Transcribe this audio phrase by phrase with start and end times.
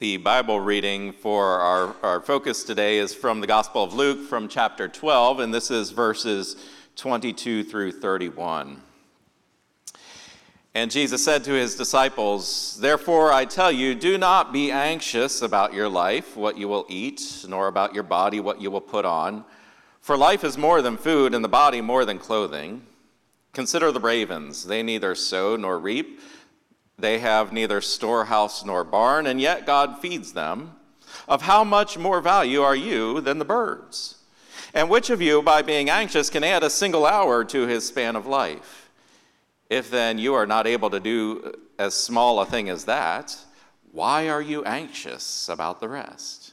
[0.00, 4.48] The Bible reading for our, our focus today is from the Gospel of Luke from
[4.48, 6.56] chapter 12, and this is verses
[6.96, 8.80] 22 through 31.
[10.74, 15.74] And Jesus said to his disciples, Therefore I tell you, do not be anxious about
[15.74, 19.44] your life, what you will eat, nor about your body, what you will put on.
[20.00, 22.86] For life is more than food, and the body more than clothing.
[23.52, 24.64] Consider the ravens.
[24.64, 26.20] They neither sow nor reap
[27.00, 30.76] they have neither storehouse nor barn, and yet God feeds them.
[31.28, 34.16] Of how much more value are you than the birds?
[34.74, 38.16] And which of you, by being anxious, can add a single hour to his span
[38.16, 38.90] of life?
[39.68, 43.36] If then you are not able to do as small a thing as that,
[43.92, 46.52] why are you anxious about the rest?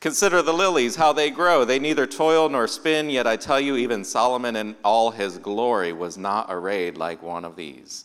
[0.00, 1.64] Consider the lilies, how they grow.
[1.64, 5.92] They neither toil nor spin, yet I tell you, even Solomon in all his glory
[5.92, 8.04] was not arrayed like one of these.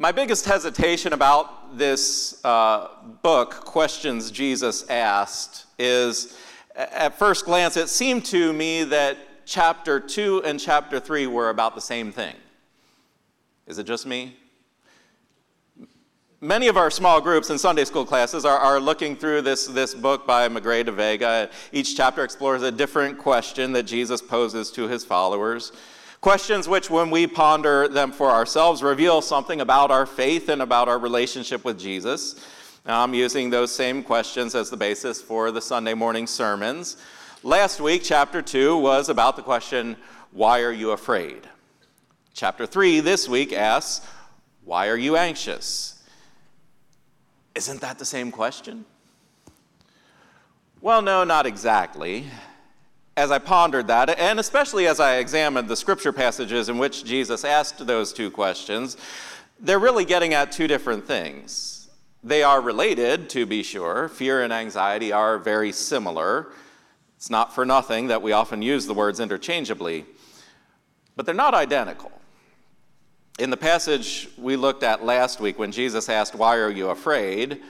[0.00, 2.86] My biggest hesitation about this uh,
[3.20, 6.38] book, Questions Jesus Asked, is
[6.76, 11.74] at first glance, it seemed to me that chapter 2 and chapter 3 were about
[11.74, 12.36] the same thing.
[13.66, 14.36] Is it just me?
[16.40, 19.96] Many of our small groups and Sunday school classes are, are looking through this, this
[19.96, 21.50] book by Magrey deVega.
[21.72, 25.72] Each chapter explores a different question that Jesus poses to his followers.
[26.20, 30.88] Questions which, when we ponder them for ourselves, reveal something about our faith and about
[30.88, 32.44] our relationship with Jesus.
[32.84, 36.96] Now, I'm using those same questions as the basis for the Sunday morning sermons.
[37.44, 39.96] Last week, chapter 2 was about the question,
[40.32, 41.48] Why are you afraid?
[42.34, 44.04] Chapter 3 this week asks,
[44.64, 46.02] Why are you anxious?
[47.54, 48.84] Isn't that the same question?
[50.80, 52.26] Well, no, not exactly
[53.18, 57.44] as I pondered that, and especially as I examined the scripture passages in which Jesus
[57.44, 58.96] asked those two questions,
[59.58, 61.90] they're really getting at two different things.
[62.22, 64.08] They are related, to be sure.
[64.08, 66.52] Fear and anxiety are very similar.
[67.16, 70.06] It's not for nothing that we often use the words interchangeably,
[71.16, 72.12] but they're not identical.
[73.40, 77.60] In the passage we looked at last week, when Jesus asked, Why are you afraid?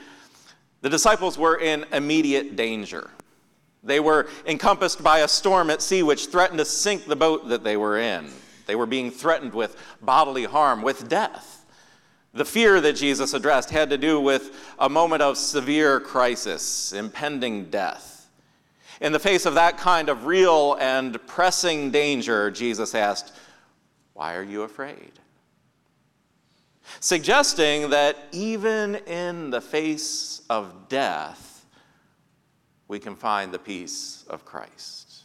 [0.81, 3.09] the disciples were in immediate danger.
[3.83, 7.63] They were encompassed by a storm at sea which threatened to sink the boat that
[7.63, 8.29] they were in.
[8.65, 11.65] They were being threatened with bodily harm, with death.
[12.33, 17.65] The fear that Jesus addressed had to do with a moment of severe crisis, impending
[17.65, 18.27] death.
[19.01, 23.33] In the face of that kind of real and pressing danger, Jesus asked,
[24.13, 25.13] Why are you afraid?
[26.99, 31.48] Suggesting that even in the face of death,
[32.89, 35.21] we can find the peace of Christ.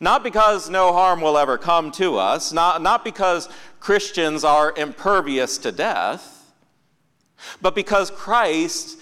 [0.00, 3.48] Not because no harm will ever come to us, not, not because
[3.80, 6.54] Christians are impervious to death,
[7.60, 8.98] but because Christ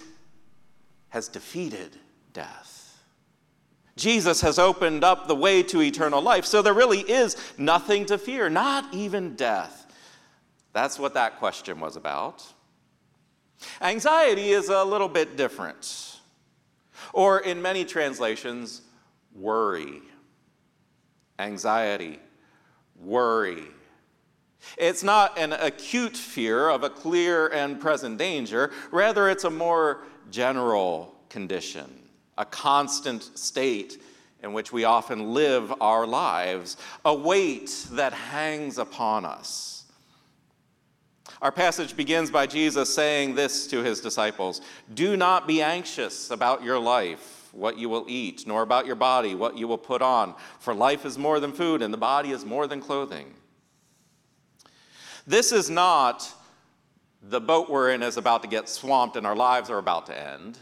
[1.11, 1.97] has defeated
[2.33, 2.99] death.
[3.97, 8.17] Jesus has opened up the way to eternal life, so there really is nothing to
[8.17, 9.87] fear, not even death.
[10.73, 12.43] That's what that question was about.
[13.83, 16.10] Anxiety is a little bit different.
[17.13, 18.83] Or in many translations,
[19.35, 20.01] worry,
[21.39, 22.19] anxiety,
[22.97, 23.65] worry.
[24.77, 30.03] It's not an acute fear of a clear and present danger, rather, it's a more
[30.31, 34.03] general condition, a constant state
[34.43, 39.80] in which we often live our lives, a weight that hangs upon us.
[41.43, 44.61] Our passage begins by Jesus saying this to his disciples
[44.93, 49.35] Do not be anxious about your life, what you will eat, nor about your body,
[49.35, 52.45] what you will put on, for life is more than food, and the body is
[52.45, 53.35] more than clothing.
[55.27, 56.31] This is not
[57.23, 60.19] the boat we're in is about to get swamped and our lives are about to
[60.19, 60.59] end.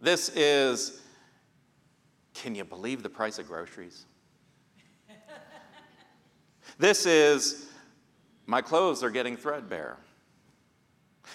[0.00, 1.00] This is,
[2.34, 4.04] can you believe the price of groceries?
[6.78, 7.67] this is,
[8.48, 9.98] my clothes are getting threadbare.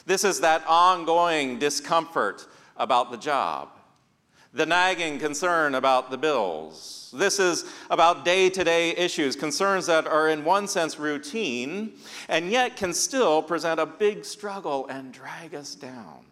[0.06, 2.45] This is that ongoing discomfort
[2.75, 3.69] about the job.
[4.54, 7.12] the nagging concern about the bills.
[7.18, 11.94] This is about day to day issues, concerns that are in one sense routine,
[12.30, 16.25] and yet can still present a big struggle and drag us down.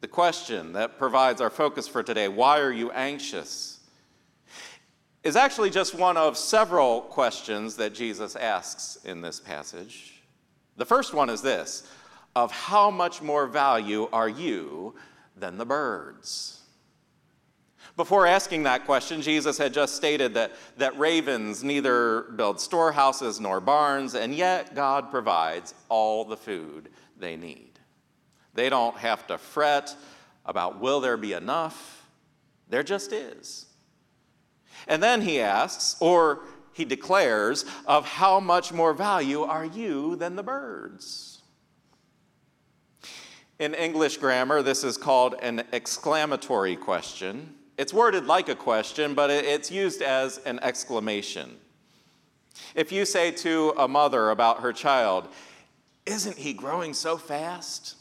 [0.00, 3.79] The question that provides our focus for today why are you anxious?
[5.22, 10.22] Is actually just one of several questions that Jesus asks in this passage.
[10.76, 11.86] The first one is this
[12.36, 14.94] of how much more value are you
[15.36, 16.60] than the birds?
[17.96, 23.60] Before asking that question, Jesus had just stated that, that ravens neither build storehouses nor
[23.60, 26.88] barns, and yet God provides all the food
[27.18, 27.78] they need.
[28.54, 29.94] They don't have to fret
[30.46, 32.06] about will there be enough,
[32.68, 33.66] there just is.
[34.88, 36.40] And then he asks, or
[36.72, 41.42] he declares, of how much more value are you than the birds?
[43.58, 47.54] In English grammar, this is called an exclamatory question.
[47.76, 51.56] It's worded like a question, but it's used as an exclamation.
[52.74, 55.28] If you say to a mother about her child,
[56.06, 57.96] Isn't he growing so fast?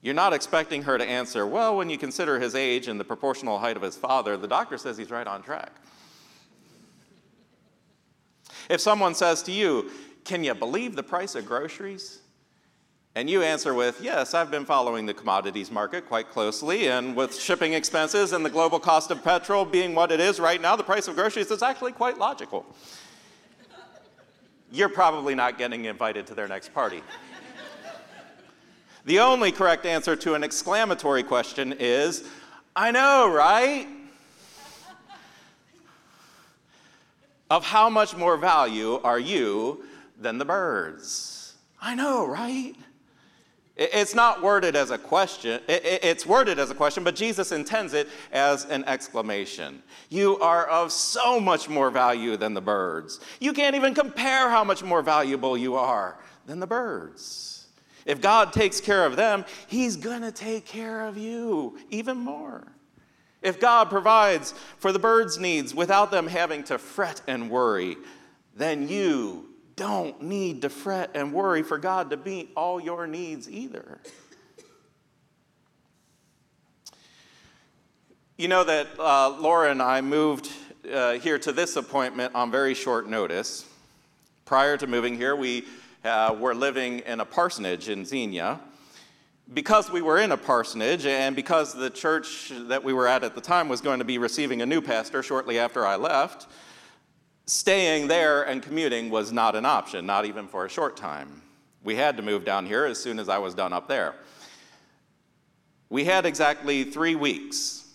[0.00, 3.58] You're not expecting her to answer, Well, when you consider his age and the proportional
[3.58, 5.72] height of his father, the doctor says he's right on track.
[8.70, 9.90] If someone says to you,
[10.24, 12.20] Can you believe the price of groceries?
[13.16, 17.36] And you answer with, Yes, I've been following the commodities market quite closely, and with
[17.36, 20.84] shipping expenses and the global cost of petrol being what it is right now, the
[20.84, 22.64] price of groceries is actually quite logical.
[24.70, 27.02] You're probably not getting invited to their next party.
[29.08, 32.24] The only correct answer to an exclamatory question is,
[32.76, 33.88] I know, right?
[37.50, 39.82] Of how much more value are you
[40.20, 41.54] than the birds?
[41.80, 42.74] I know, right?
[43.74, 45.62] It's not worded as a question.
[45.68, 49.82] It's worded as a question, but Jesus intends it as an exclamation.
[50.10, 53.20] You are of so much more value than the birds.
[53.40, 57.57] You can't even compare how much more valuable you are than the birds.
[58.08, 62.66] If God takes care of them, He's going to take care of you even more.
[63.42, 67.96] If God provides for the birds' needs without them having to fret and worry,
[68.56, 73.48] then you don't need to fret and worry for God to meet all your needs
[73.48, 74.00] either.
[78.38, 80.50] You know that uh, Laura and I moved
[80.90, 83.66] uh, here to this appointment on very short notice.
[84.46, 85.64] Prior to moving here, we
[86.08, 88.58] uh, were living in a parsonage in Xenia
[89.54, 93.34] because we were in a parsonage and because the church that we were at at
[93.34, 96.46] the time was going to be receiving a new pastor shortly after I left,
[97.46, 101.42] staying there and commuting was not an option, not even for a short time.
[101.82, 104.14] We had to move down here as soon as I was done up there.
[105.88, 107.86] We had exactly three weeks,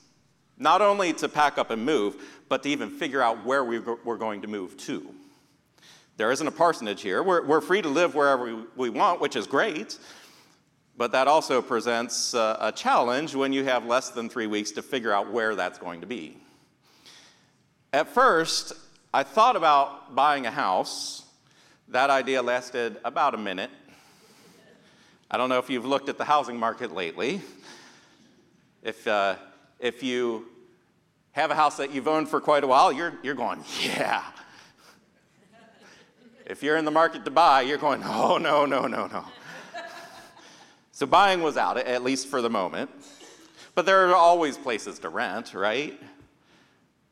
[0.57, 2.15] not only to pack up and move,
[2.49, 5.13] but to even figure out where we were going to move to.
[6.17, 7.23] There isn't a parsonage here.
[7.23, 9.97] We're, we're free to live wherever we, we want, which is great.
[10.95, 14.83] But that also presents uh, a challenge when you have less than three weeks to
[14.83, 16.37] figure out where that's going to be.
[17.91, 18.73] At first,
[19.11, 21.23] I thought about buying a house.
[21.87, 23.71] That idea lasted about a minute.
[25.31, 27.41] I don't know if you've looked at the housing market lately.
[28.83, 29.35] If, uh,
[29.79, 30.45] if you
[31.31, 34.23] have a house that you've owned for quite a while, you're, you're going, yeah.
[36.45, 39.25] If you're in the market to buy, you're going, oh, no, no, no, no.
[40.95, 42.91] So buying was out, at least for the moment.
[43.73, 45.99] But there are always places to rent, right?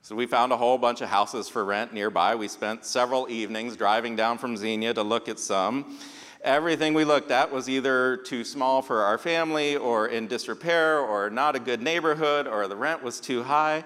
[0.03, 2.35] So we found a whole bunch of houses for rent nearby.
[2.35, 5.97] We spent several evenings driving down from Xenia to look at some.
[6.43, 11.31] Everything we looked at was either too small for our family, or in disrepair, or
[11.31, 13.83] not a good neighborhood, or the rent was too high.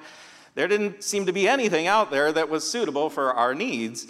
[0.55, 4.07] There didn't seem to be anything out there that was suitable for our needs.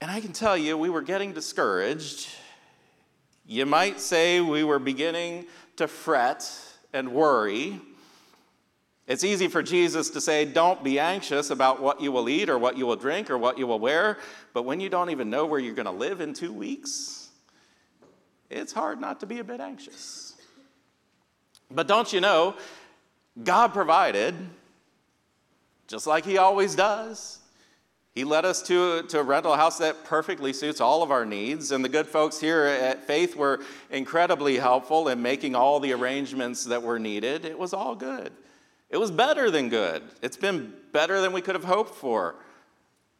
[0.00, 2.28] And I can tell you, we were getting discouraged
[3.50, 6.48] you might say we were beginning to fret
[6.92, 7.80] and worry.
[9.08, 12.60] It's easy for Jesus to say, Don't be anxious about what you will eat or
[12.60, 14.18] what you will drink or what you will wear.
[14.54, 17.30] But when you don't even know where you're going to live in two weeks,
[18.50, 20.34] it's hard not to be a bit anxious.
[21.72, 22.54] But don't you know,
[23.42, 24.36] God provided,
[25.88, 27.39] just like He always does.
[28.14, 31.70] He led us to, to a rental house that perfectly suits all of our needs.
[31.70, 36.64] And the good folks here at Faith were incredibly helpful in making all the arrangements
[36.64, 37.44] that were needed.
[37.44, 38.32] It was all good.
[38.88, 40.02] It was better than good.
[40.22, 42.34] It's been better than we could have hoped for.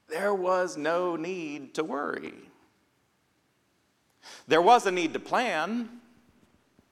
[0.09, 2.35] There was no need to worry.
[4.49, 6.00] There was a need to plan,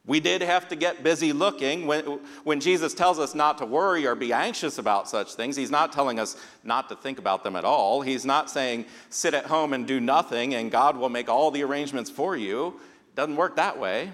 [0.08, 1.86] We did have to get busy looking.
[1.86, 5.70] When, when Jesus tells us not to worry or be anxious about such things, he's
[5.70, 6.34] not telling us
[6.64, 8.00] not to think about them at all.
[8.00, 11.62] He's not saying sit at home and do nothing and God will make all the
[11.62, 12.68] arrangements for you.
[13.10, 14.10] It doesn't work that way.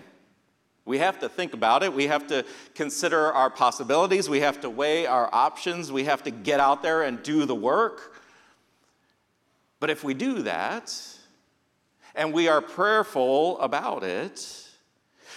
[0.85, 1.95] We have to think about it.
[1.95, 4.29] We have to consider our possibilities.
[4.29, 5.93] We have to weigh our options.
[5.93, 8.21] We have to get out there and do the work.
[9.79, 10.93] But if we do that
[12.17, 14.64] and we are prayerful about it,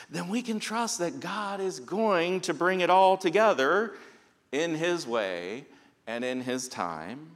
[0.09, 3.93] then we can trust that God is going to bring it all together
[4.51, 5.65] in His way
[6.05, 7.31] and in His time.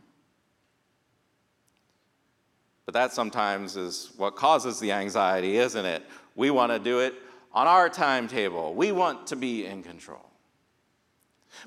[2.85, 6.03] But that sometimes is what causes the anxiety, isn't it?
[6.35, 7.13] We want to do it
[7.53, 8.73] on our timetable.
[8.73, 10.25] We want to be in control.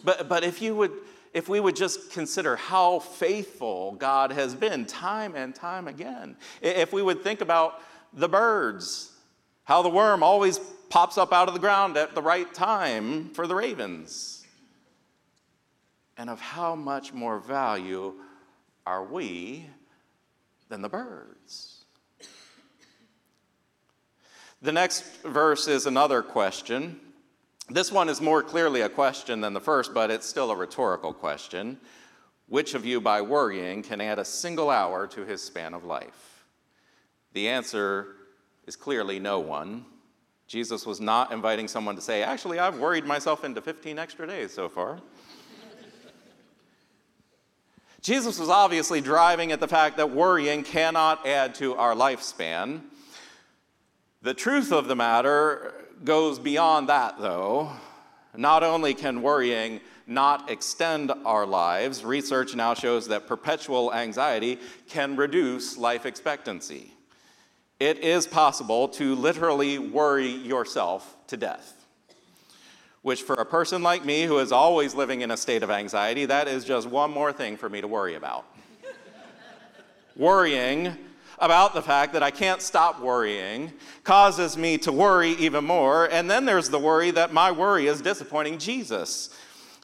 [0.03, 0.93] But, but if you would
[1.35, 6.93] if we would just consider how faithful God has been time and time again, if
[6.93, 7.83] we would think about
[8.13, 9.11] the birds,
[9.65, 10.61] how the worm always
[10.95, 14.47] pops up out of the ground at the right time for the ravens.
[16.17, 18.15] And of how much more value
[18.87, 19.67] are we
[20.69, 21.85] than the birds?
[24.63, 27.01] The next verse is another question.
[27.69, 31.13] This one is more clearly a question than the first, but it's still a rhetorical
[31.13, 31.77] question.
[32.47, 36.45] Which of you, by worrying, can add a single hour to his span of life?
[37.33, 38.15] The answer
[38.65, 39.87] is clearly no one.
[40.55, 44.53] Jesus was not inviting someone to say, Actually, I've worried myself into 15 extra days
[44.53, 45.01] so far.
[48.01, 52.83] Jesus was obviously driving at the fact that worrying cannot add to our lifespan.
[54.23, 57.73] The truth of the matter goes beyond that, though.
[58.37, 65.17] Not only can worrying not extend our lives, research now shows that perpetual anxiety can
[65.17, 66.94] reduce life expectancy
[67.81, 71.85] it is possible to literally worry yourself to death.
[73.03, 76.25] Which, for a person like me who is always living in a state of anxiety,
[76.27, 78.47] that is just one more thing for me to worry about.
[80.17, 80.97] Worrying
[81.39, 83.73] about the fact that I can't stop worrying
[84.05, 86.07] causes me to worry even more.
[86.07, 89.31] And then there's the worry that my worry is disappointing Jesus.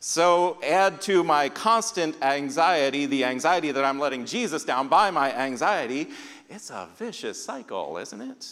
[0.00, 5.34] So add to my constant anxiety the anxiety that I'm letting Jesus down by my
[5.34, 6.08] anxiety,
[6.50, 8.46] it's a vicious cycle, isn't it?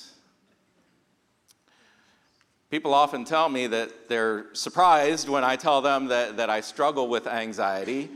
[2.70, 7.08] People often tell me that they're surprised when I tell them that, that I struggle
[7.08, 8.08] with anxiety.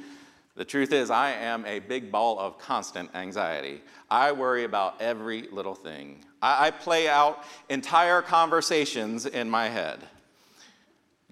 [0.54, 3.80] The truth is, I am a big ball of constant anxiety.
[4.10, 6.24] I worry about every little thing.
[6.40, 10.00] I, I play out entire conversations in my head.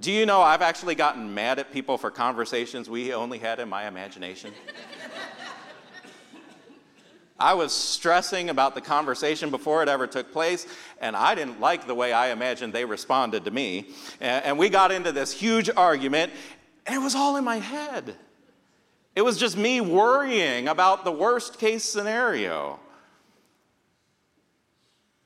[0.01, 3.69] Do you know I've actually gotten mad at people for conversations we only had in
[3.69, 4.55] my imagination?
[7.41, 10.67] I was stressing about the conversation before it ever took place,
[11.01, 13.87] and I didn't like the way I imagined they responded to me.
[14.21, 16.33] And, we got into this huge argument,
[16.87, 18.15] and it was all in my head.
[19.17, 22.79] It was just me worrying about the worst case scenario.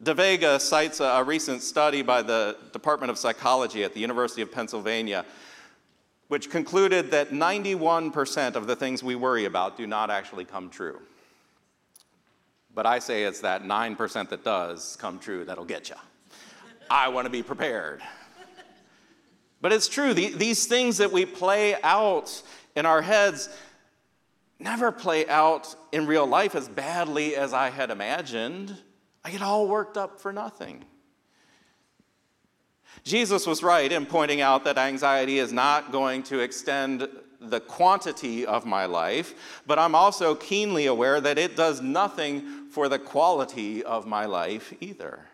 [0.02, 4.52] DeVega cites a, a recent study by the Department of Psychology at the University of
[4.52, 5.24] Pennsylvania,
[6.28, 11.00] which concluded that 91% of the things we worry about do not actually come true.
[12.74, 15.96] But I say it's that 9% that does come true that'll get you.
[16.90, 18.02] I want to be prepared.
[19.60, 22.42] But it's true, the, these things that we play out
[22.76, 23.48] in our heads
[24.58, 28.76] never play out in real life as badly as I had imagined.
[29.24, 30.84] I get all worked up for nothing.
[33.04, 37.08] Jesus was right in pointing out that anxiety is not going to extend
[37.50, 42.88] the quantity of my life, but I'm also keenly aware that it does nothing for
[42.88, 45.26] the quality of my life either.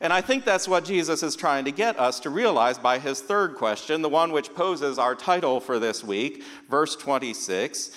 [0.00, 3.20] And I think that's what Jesus is trying to get us to realize by his
[3.20, 7.90] third question, the one which poses our title for this week, verse 26.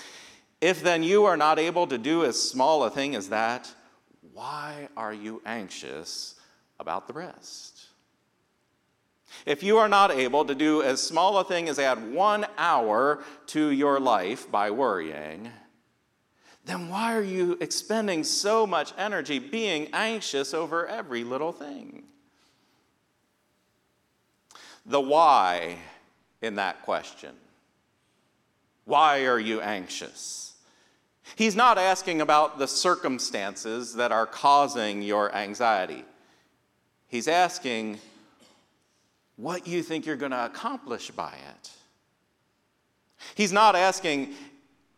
[0.62, 3.74] If then you are not able to do as small a thing as that,
[4.33, 6.35] why are you anxious
[6.79, 7.75] about the rest?
[9.45, 13.23] If you are not able to do as small a thing as add one hour
[13.47, 15.51] to your life by worrying,
[16.65, 22.03] then why are you expending so much energy being anxious over every little thing?
[24.85, 25.77] The why
[26.41, 27.35] in that question.
[28.85, 30.53] Why are you anxious?
[31.35, 36.05] He's not asking about the circumstances that are causing your anxiety.
[37.07, 37.99] He's asking,
[39.37, 41.71] what you think you're going to accomplish by it.
[43.35, 44.33] He's not asking,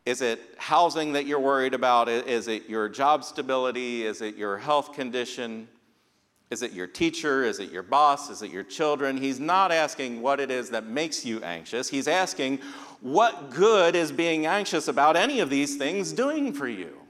[0.05, 2.09] is it housing that you're worried about?
[2.09, 4.05] Is it your job stability?
[4.05, 5.67] Is it your health condition?
[6.49, 7.43] Is it your teacher?
[7.43, 8.29] Is it your boss?
[8.29, 9.17] Is it your children?
[9.17, 11.89] He's not asking what it is that makes you anxious.
[11.89, 12.59] He's asking
[13.01, 17.06] what good is being anxious about any of these things doing for you?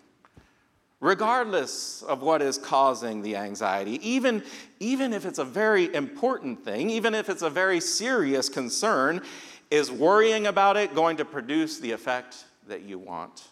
[1.00, 4.44] Regardless of what is causing the anxiety, even,
[4.80, 9.22] even if it's a very important thing, even if it's a very serious concern,
[9.70, 13.48] is worrying about it going to produce the effect that you want?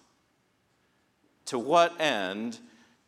[1.45, 2.57] To what end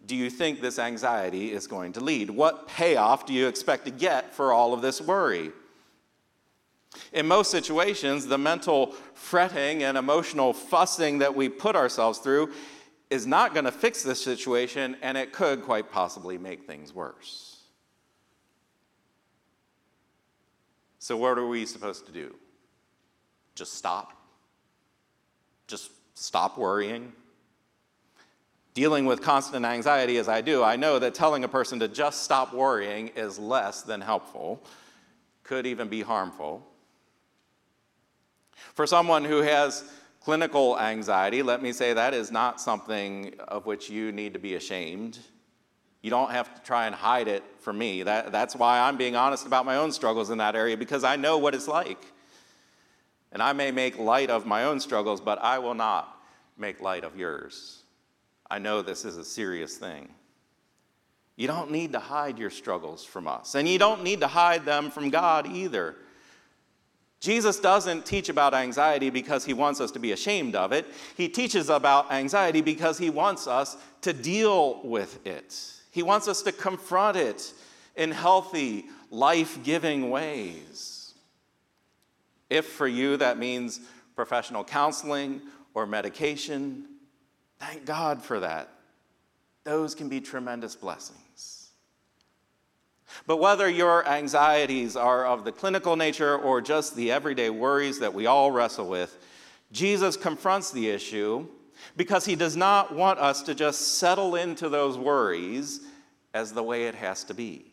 [0.06, 2.29] do you think this anxiety is going to lead?
[2.29, 5.51] What payoff do you expect to get for all of this worry?
[7.12, 12.51] In most situations, the mental fretting and emotional fussing that we put ourselves through
[13.10, 17.62] is not going to fix this situation, and it could quite possibly make things worse.
[21.00, 22.36] So, what are we supposed to do?
[23.56, 24.14] Just stop?
[25.68, 27.14] Just stop worrying?
[28.78, 32.22] dealing with constant anxiety as I do, I know that telling a person to just
[32.22, 34.62] stop worrying is less than helpful,
[35.44, 36.64] could even be harmful.
[38.76, 39.84] For someone who has
[40.27, 44.55] clinical anxiety, let me say that is not something of which you need to be
[44.55, 45.17] ashamed.
[46.01, 48.03] You don't have to try and hide it from me.
[48.03, 51.15] That, that's why I'm being honest about my own struggles in that area, because I
[51.15, 52.12] know what it's like.
[53.31, 56.22] And I may make light of my own struggles, but I will not
[56.57, 57.84] make light of yours.
[58.51, 60.10] I know this is a serious thing.
[61.38, 64.65] You don't need to hide your struggles from us, and you don't need to hide
[64.65, 65.96] them from God either.
[67.19, 70.86] Jesus doesn't teach about anxiety because he wants us to be ashamed of it.
[71.15, 75.59] He teaches about anxiety because he wants us to deal with it.
[75.91, 77.53] He wants us to confront it
[77.95, 81.15] in healthy, life giving ways.
[82.50, 83.79] If for you that means
[84.15, 85.41] professional counseling
[85.74, 86.86] or medication,
[87.59, 88.69] Thank God for that.
[89.63, 91.57] Those can be tremendous blessings.
[93.26, 98.14] But whether your anxieties are of the clinical nature or just the everyday worries that
[98.14, 99.18] we all wrestle with,
[99.72, 101.48] Jesus confronts the issue
[101.96, 105.82] because he does not want us to just settle into those worries
[106.34, 107.66] as the way it has to be.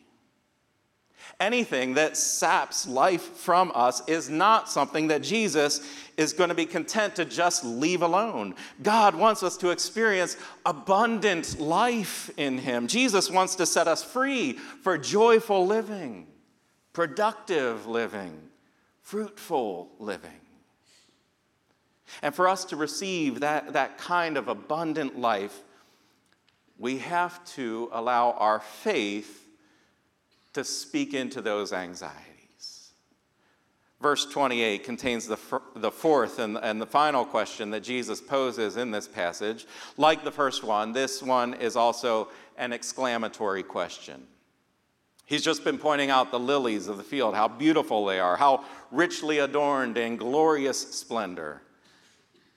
[1.39, 5.81] Anything that saps life from us is not something that Jesus
[6.15, 8.55] is going to be content to just leave alone.
[8.81, 12.87] God wants us to experience abundant life in Him.
[12.87, 16.27] Jesus wants to set us free for joyful living,
[16.93, 18.39] productive living,
[19.01, 20.39] fruitful living.
[22.21, 25.63] And for us to receive that, that kind of abundant life,
[26.77, 29.44] we have to allow our faith
[30.55, 32.93] to speak into those anxieties.
[34.01, 35.37] Verse 28 contains the,
[35.75, 39.67] the fourth and, and the final question that Jesus poses in this passage.
[39.97, 44.27] Like the first one, this one is also an exclamatory question.
[45.25, 48.63] He's just been pointing out the lilies of the field, how beautiful they are, how
[48.91, 51.63] richly adorned in glorious splendor.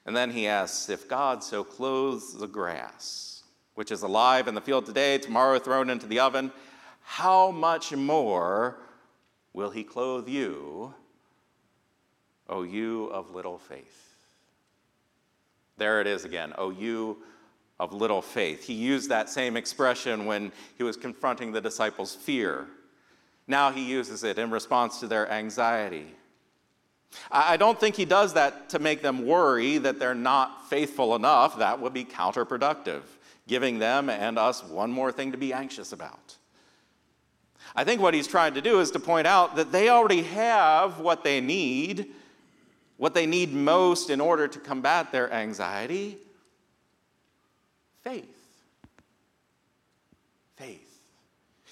[0.06, 3.42] And then he asks, If God so clothes the grass,
[3.74, 6.52] which is alive in the field today, tomorrow thrown into the oven,
[7.08, 8.76] how much more
[9.54, 10.92] will he clothe you,
[12.50, 14.14] O you of little faith?
[15.78, 17.16] There it is again, O you
[17.80, 18.62] of little faith.
[18.62, 22.66] He used that same expression when he was confronting the disciples' fear.
[23.46, 26.08] Now he uses it in response to their anxiety.
[27.32, 31.58] I don't think he does that to make them worry that they're not faithful enough.
[31.58, 33.00] That would be counterproductive,
[33.48, 36.37] giving them and us one more thing to be anxious about.
[37.78, 40.98] I think what he's trying to do is to point out that they already have
[40.98, 42.08] what they need,
[42.96, 46.18] what they need most in order to combat their anxiety
[48.02, 48.34] faith.
[50.56, 51.00] Faith.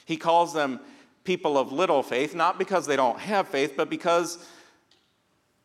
[0.05, 0.79] He calls them
[1.25, 4.39] people of little faith, not because they don't have faith, but because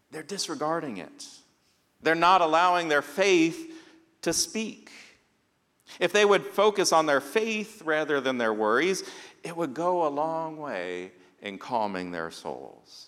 [0.10, 1.28] they're disregarding it.
[2.02, 3.72] They're not allowing their faith
[4.24, 4.91] to speak.
[6.00, 9.04] If they would focus on their faith rather than their worries,
[9.44, 13.08] it would go a long way in calming their souls.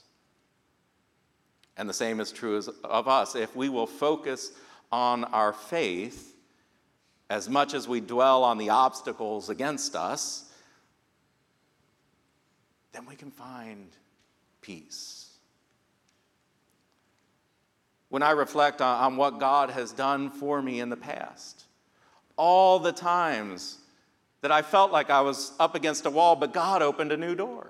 [1.78, 3.36] And the same is true of us.
[3.36, 4.52] If we will focus
[4.91, 6.36] on our faith
[7.30, 10.52] as much as we dwell on the obstacles against us,
[12.91, 13.89] then we can find
[14.62, 15.32] peace.
[18.10, 21.62] When I reflect on, what God has done for me in the past,
[22.38, 23.78] all the times
[24.41, 27.36] that I felt like I was up against a wall, but God opened a new
[27.36, 27.67] door.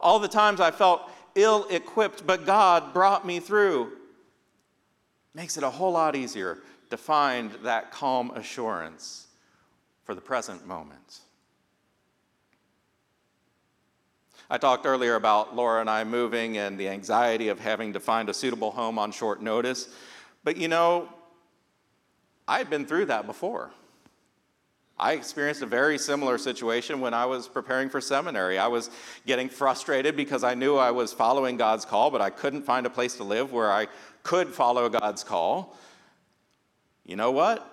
[0.00, 1.02] All the times I felt
[1.34, 3.92] ill equipped, but God brought me through.
[5.34, 6.58] Makes it a whole lot easier
[6.90, 9.28] to find that calm assurance
[10.04, 11.20] for the present moment.
[14.52, 18.28] I talked earlier about Laura and I moving and the anxiety of having to find
[18.28, 19.88] a suitable home on short notice.
[20.42, 21.08] But you know,
[22.50, 23.70] I've been through that before.
[24.98, 28.58] I experienced a very similar situation when I was preparing for seminary.
[28.58, 28.90] I was
[29.24, 32.90] getting frustrated because I knew I was following God's call, but I couldn't find a
[32.90, 33.86] place to live where I
[34.24, 35.76] could follow God's call.
[37.06, 37.64] You know what?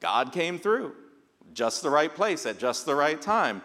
[0.00, 0.96] God came through
[1.54, 3.62] just the right place at just the right time.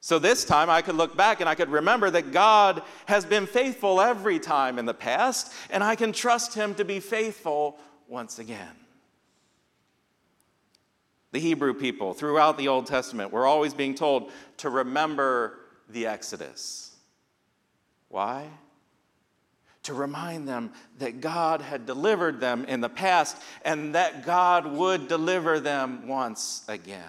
[0.00, 3.46] So this time I could look back and I could remember that God has been
[3.46, 8.40] faithful every time in the past, and I can trust Him to be faithful once
[8.40, 8.83] again.
[11.34, 16.94] The Hebrew people throughout the Old Testament were always being told to remember the Exodus.
[18.08, 18.46] Why?
[19.82, 25.08] To remind them that God had delivered them in the past and that God would
[25.08, 27.02] deliver them once again.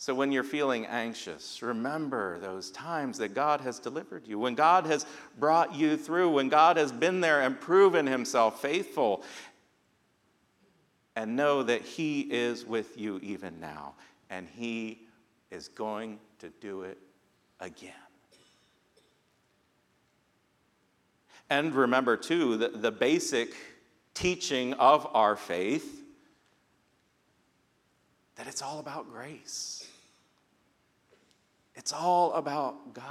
[0.00, 4.86] So, when you're feeling anxious, remember those times that God has delivered you, when God
[4.86, 5.04] has
[5.38, 9.22] brought you through, when God has been there and proven himself faithful.
[11.20, 13.92] And know that He is with you even now,
[14.30, 15.00] and He
[15.50, 16.96] is going to do it
[17.60, 17.92] again.
[21.50, 23.54] And remember, too, the, the basic
[24.14, 26.02] teaching of our faith
[28.36, 29.86] that it's all about grace.
[31.74, 33.04] It's all about God.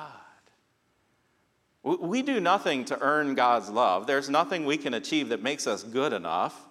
[1.84, 4.08] We do nothing to earn God's love.
[4.08, 6.66] There's nothing we can achieve that makes us good enough.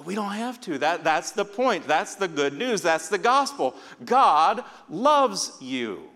[0.00, 0.78] But we don't have to.
[0.78, 1.86] That, that's the point.
[1.86, 2.80] That's the good news.
[2.80, 3.74] That's the gospel.
[4.02, 6.08] God loves you.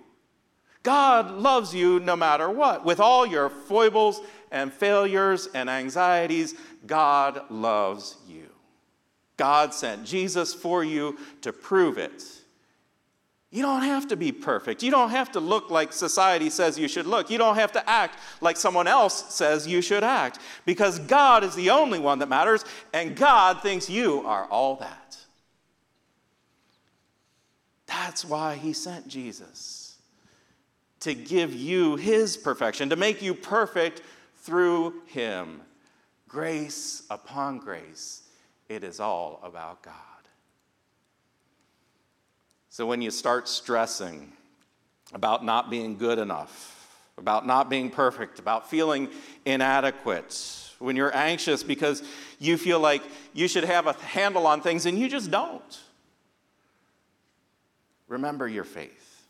[0.83, 2.87] God loves you no matter what.
[2.87, 6.55] With all your foibles and failures and anxieties,
[6.87, 8.49] God loves you.
[9.37, 12.25] God sent Jesus for you to prove it.
[13.55, 14.83] You don't have to be perfect.
[14.83, 17.31] You don't have to look like society says you should look.
[17.31, 21.55] You don't have to act like someone else says you should act because God is
[21.55, 25.17] the only one that matters and God thinks you are all that.
[27.87, 29.99] That's why he sent Jesus
[30.99, 34.03] to give you his perfection, to make you perfect
[34.39, 35.61] through him.
[36.27, 38.23] Grace upon grace.
[38.69, 40.14] It is all about God.
[42.75, 44.33] So when you start stressing
[45.13, 49.11] about not being good enough, about not being perfect, about feeling
[49.45, 52.03] inadequate, when you're anxious because
[52.41, 55.83] you feel like you should have a handle on things and you just don't,
[58.09, 59.23] remember your faith.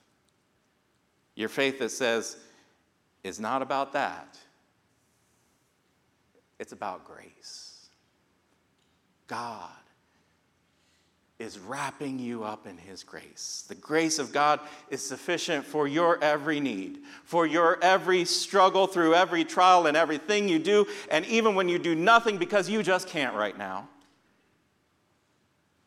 [1.34, 2.38] Your faith that says,
[3.24, 4.38] is not about that,
[6.58, 7.90] it's about grace.
[9.26, 9.68] God
[11.38, 13.64] is wrapping you up in His grace.
[13.68, 19.14] The grace of God is sufficient for your every need, for your every struggle through
[19.14, 23.08] every trial and everything you do, and even when you do nothing because you just
[23.08, 23.88] can't right now.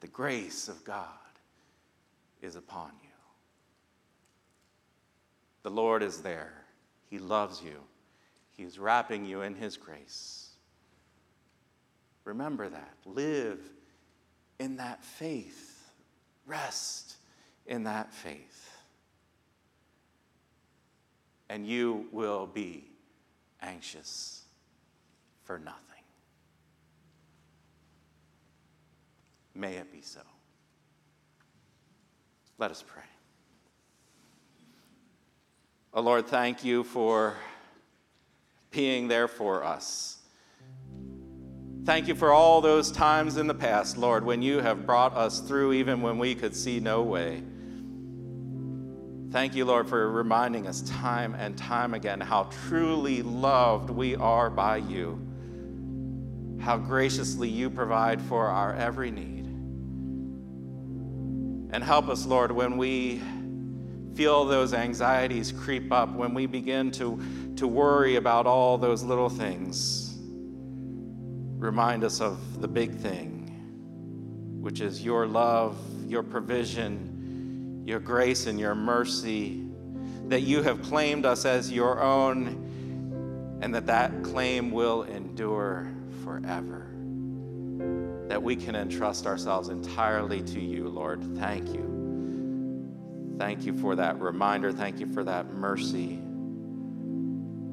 [0.02, 1.08] The grace of God
[2.42, 3.10] is upon you.
[5.64, 6.66] The Lord is there.
[7.10, 7.78] He loves you.
[8.52, 10.50] He's wrapping you in His grace.
[12.26, 12.94] Remember that.
[13.06, 13.60] Live
[14.60, 15.90] in that faith.
[16.46, 17.16] Rest
[17.66, 18.72] in that faith.
[21.50, 22.90] And you will be
[23.62, 24.44] anxious
[25.44, 25.82] for nothing.
[29.56, 30.22] May it be so.
[32.58, 33.04] Let us pray.
[35.94, 37.36] Oh Lord, thank you for
[38.72, 40.17] being there for us.
[41.88, 45.40] Thank you for all those times in the past, Lord, when you have brought us
[45.40, 47.42] through even when we could see no way.
[49.32, 54.50] Thank you, Lord, for reminding us time and time again how truly loved we are
[54.50, 55.18] by you,
[56.60, 59.46] how graciously you provide for our every need.
[61.74, 63.22] And help us, Lord, when we
[64.14, 67.24] feel those anxieties creep up, when we begin to,
[67.56, 70.07] to worry about all those little things
[71.58, 78.60] remind us of the big thing, which is your love, your provision, your grace, and
[78.60, 79.64] your mercy,
[80.28, 85.88] that you have claimed us as your own, and that that claim will endure
[86.24, 86.86] forever.
[88.28, 91.24] That we can entrust ourselves entirely to you, Lord.
[91.38, 93.36] Thank you.
[93.40, 94.72] Thank you for that reminder.
[94.72, 96.20] Thank you for that mercy.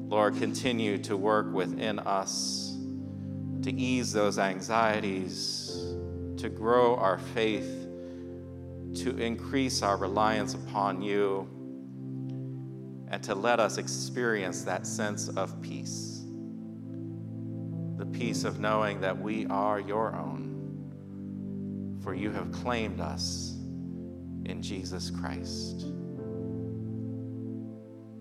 [0.07, 2.74] Lord, continue to work within us
[3.65, 5.95] to ease those anxieties,
[6.37, 7.87] to grow our faith,
[8.93, 11.49] to increase our reliance upon you
[13.09, 16.27] and to let us experience that sense of peace.
[17.97, 23.57] The peace of knowing that we are your own, for you have claimed us
[24.45, 25.87] in Jesus Christ.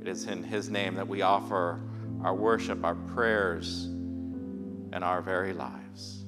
[0.01, 1.83] It is in his name that we offer
[2.23, 3.94] our worship, our prayers,
[4.95, 6.24] and our very lives.